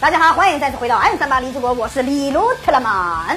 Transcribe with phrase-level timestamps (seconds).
[0.00, 3.36] 大家好，欢迎再次回到 M 三八零之国，我是李鲁特拉曼。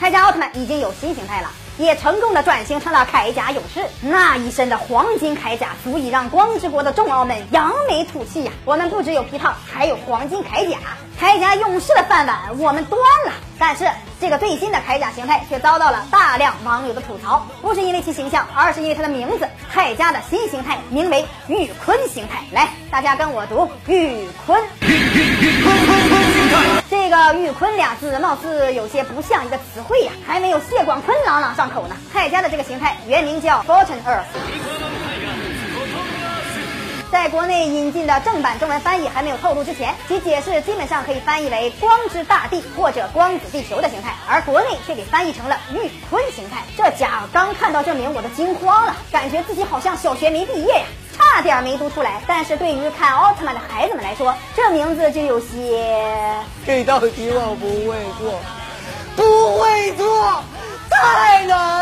[0.00, 3.84] 铠甲奥特曼已经有新形态了，也成功的转型成了铠甲勇士。
[4.00, 8.52] 那一身的黄金铠甲，足以让光之国的众奥们扬眉吐气呀！
[8.64, 10.78] 我们不只有皮套，还有黄金铠甲，
[11.20, 13.32] 铠甲勇士的饭碗我们端了。
[13.58, 13.88] 但是
[14.20, 19.48] 这个最新的铠甲形态却遭到了大量网友的吐槽，不是因为其形象，而是因为它的名字。
[19.74, 22.42] 铠甲的新形态名为玉坤形态。
[22.52, 24.62] 来，大家跟我读玉坤。
[26.88, 31.96] 这个玉坤俩字貌似有些不像一个词汇呀，还没有谢广坤朗朗上口呢。
[32.14, 34.24] 铠甲的这个形态原名叫 Fortune Earth，
[37.18, 46.62] 在国内引进的正版中文翻译还没有透露之前，其解释基本上可以翻译为光之大地或者光子地球的形态，而国内却给翻译成了玉坤形态。
[46.76, 50.84] 这家伙刚看到这名我都惊慌了，感觉自己好像小学没毕业呀。
[51.16, 55.84] 差点没读出来，但是对于看奥特曼的孩子们来说，这名字就有些……
[56.64, 58.40] 这道题我不会做，
[59.16, 60.40] 不会做，
[60.88, 61.77] 太难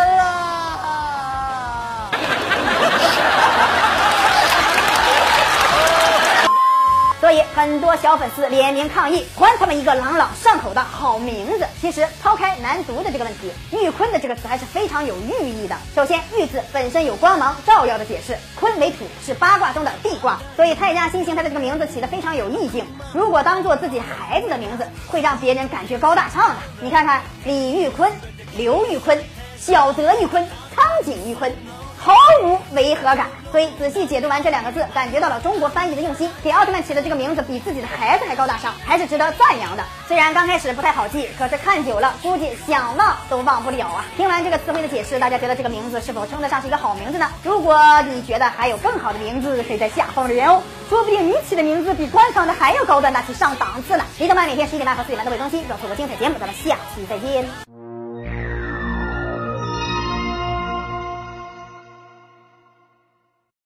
[7.56, 11.66] 很多小粉丝联名抗议，还他们一个朗朗上口的好名字。
[11.80, 15.74] 其实抛开难读的这个问题，玉坤的这个词还是非常有寓意的。
[15.94, 22.84] 首先，玉字本身有光芒照耀的解释，坤为土，是八卦中的地卦，所以泰家新形态的这个名字起的非常有意境。
[23.14, 26.56] 如果当做自己孩子的名字，会让别人感觉高大上的。
[26.82, 28.12] 你看看李玉坤、
[28.54, 29.18] 刘玉坤、
[29.58, 31.50] 小泽玉坤、苍井玉坤。
[31.98, 32.12] 毫
[32.44, 39.82] 无违和感，所以仔细解读完这两个字，感觉到了中国翻译的用心，给奥特曼起的这个名字比自己的孩子还高大上，还是值得赞扬的。
[40.06, 44.04] 虽然刚开始不太好记，可是看久了，估计想忘都忘不了啊。
[44.14, 47.30] 听完这个词汇的解释，大家觉得这个名字是否称得上是一个好名字呢？
[47.42, 54.04] 如果你觉得还有更好的名字，可以在下方留言哦，说不定你起的名字比官方的还要高端大气上档次呢。
[54.18, 57.65] 李德曼每天十一点半和四点半都会更新，不要错过精彩节目，咱们下期再见。